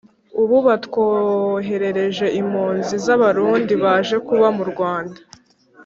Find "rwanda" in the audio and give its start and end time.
4.71-5.19